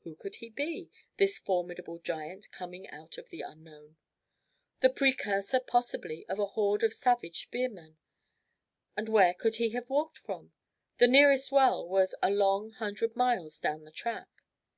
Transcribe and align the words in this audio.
Who 0.00 0.14
could 0.14 0.34
he 0.36 0.50
be, 0.50 0.90
this 1.16 1.38
formidable 1.38 1.98
giant 1.98 2.50
coming 2.50 2.90
out 2.90 3.16
of 3.16 3.30
the 3.30 3.40
unknown? 3.40 3.96
The 4.80 4.90
precursor 4.90 5.60
possibly 5.60 6.26
of 6.28 6.38
a 6.38 6.44
horde 6.44 6.82
of 6.82 6.92
savage 6.92 7.44
spearmen. 7.44 7.96
And 8.98 9.08
where 9.08 9.32
could 9.32 9.56
he 9.56 9.70
have 9.70 9.88
walked 9.88 10.18
from? 10.18 10.52
The 10.98 11.08
nearest 11.08 11.50
well 11.50 11.88
was 11.88 12.14
a 12.22 12.28
long 12.30 12.72
hundred 12.72 13.16
miles 13.16 13.58
down 13.60 13.84
the 13.84 13.90
track. 13.92 14.28